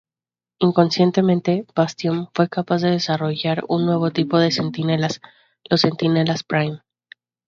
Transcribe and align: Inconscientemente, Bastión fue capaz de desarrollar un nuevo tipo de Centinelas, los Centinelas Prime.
Inconscientemente, 0.57 1.67
Bastión 1.75 2.29
fue 2.33 2.49
capaz 2.49 2.81
de 2.81 2.89
desarrollar 2.89 3.63
un 3.67 3.85
nuevo 3.85 4.09
tipo 4.09 4.39
de 4.39 4.49
Centinelas, 4.49 5.21
los 5.69 5.81
Centinelas 5.81 6.41
Prime. 6.43 6.79